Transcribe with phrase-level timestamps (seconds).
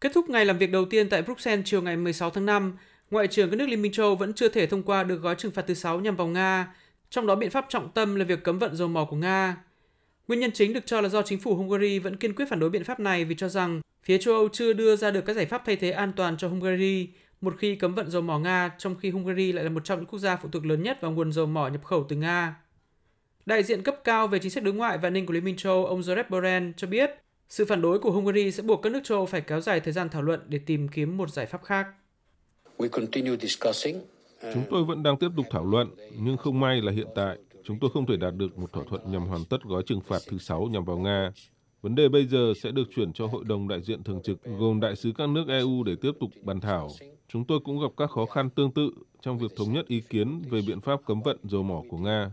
[0.00, 2.76] Kết thúc ngày làm việc đầu tiên tại Bruxelles chiều ngày 16 tháng 5,
[3.10, 5.52] Ngoại trưởng các nước Liên minh châu vẫn chưa thể thông qua được gói trừng
[5.52, 6.74] phạt thứ 6 nhằm vào Nga,
[7.10, 9.56] trong đó biện pháp trọng tâm là việc cấm vận dầu mỏ của Nga.
[10.28, 12.70] Nguyên nhân chính được cho là do chính phủ Hungary vẫn kiên quyết phản đối
[12.70, 15.46] biện pháp này vì cho rằng phía châu Âu chưa đưa ra được các giải
[15.46, 17.08] pháp thay thế an toàn cho Hungary
[17.40, 20.06] một khi cấm vận dầu mỏ Nga, trong khi Hungary lại là một trong những
[20.06, 22.56] quốc gia phụ thuộc lớn nhất vào nguồn dầu mỏ nhập khẩu từ Nga.
[23.46, 25.56] Đại diện cấp cao về chính sách đối ngoại và an ninh của Liên minh
[25.56, 27.10] châu ông Josep Borrell cho biết
[27.48, 29.92] sự phản đối của Hungary sẽ buộc các nước châu Âu phải kéo dài thời
[29.92, 31.86] gian thảo luận để tìm kiếm một giải pháp khác.
[32.78, 32.88] Uh,
[34.54, 37.78] chúng tôi vẫn đang tiếp tục thảo luận, nhưng không may là hiện tại chúng
[37.80, 40.38] tôi không thể đạt được một thỏa thuận nhằm hoàn tất gói trừng phạt thứ
[40.38, 41.32] sáu nhằm vào Nga.
[41.82, 44.80] Vấn đề bây giờ sẽ được chuyển cho Hội đồng đại diện thường trực gồm
[44.80, 46.90] đại sứ các nước EU để tiếp tục bàn thảo.
[47.28, 48.90] Chúng tôi cũng gặp các khó khăn tương tự
[49.22, 52.30] trong việc thống nhất ý kiến về biện pháp cấm vận dầu mỏ của Nga.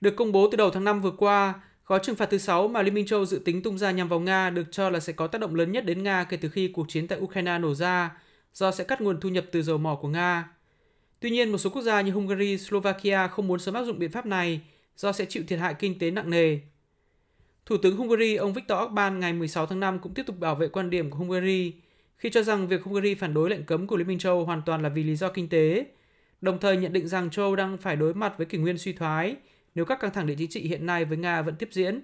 [0.00, 1.54] Được công bố từ đầu tháng 5 vừa qua,
[1.88, 4.20] gói trừng phạt thứ 6 mà Liên minh châu dự tính tung ra nhằm vào
[4.20, 6.68] Nga được cho là sẽ có tác động lớn nhất đến Nga kể từ khi
[6.68, 8.18] cuộc chiến tại Ukraine nổ ra,
[8.54, 10.48] do sẽ cắt nguồn thu nhập từ dầu mỏ của Nga.
[11.20, 14.10] Tuy nhiên, một số quốc gia như Hungary, Slovakia không muốn sớm áp dụng biện
[14.10, 14.60] pháp này
[14.96, 16.58] do sẽ chịu thiệt hại kinh tế nặng nề.
[17.66, 20.68] Thủ tướng Hungary ông Viktor Orbán ngày 16 tháng 5 cũng tiếp tục bảo vệ
[20.68, 21.72] quan điểm của Hungary
[22.16, 24.82] khi cho rằng việc Hungary phản đối lệnh cấm của Liên minh châu hoàn toàn
[24.82, 25.86] là vì lý do kinh tế,
[26.40, 29.36] đồng thời nhận định rằng châu đang phải đối mặt với kỷ nguyên suy thoái
[29.78, 32.00] nếu các căng thẳng địa chính trị hiện nay với Nga vẫn tiếp diễn.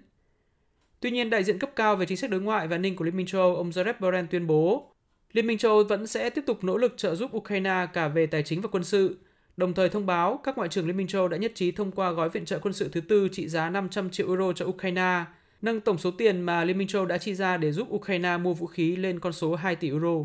[1.00, 3.04] Tuy nhiên, đại diện cấp cao về chính sách đối ngoại và an ninh của
[3.04, 4.94] Liên minh châu Âu ông Josep Borrell tuyên bố
[5.32, 8.26] Liên minh châu Âu vẫn sẽ tiếp tục nỗ lực trợ giúp Ukraine cả về
[8.26, 9.18] tài chính và quân sự,
[9.56, 11.92] đồng thời thông báo các ngoại trưởng Liên minh châu Âu đã nhất trí thông
[11.92, 15.24] qua gói viện trợ quân sự thứ tư trị giá 500 triệu euro cho Ukraine,
[15.62, 18.36] nâng tổng số tiền mà Liên minh châu Âu đã chi ra để giúp Ukraine
[18.36, 20.16] mua vũ khí lên con số 2 tỷ euro.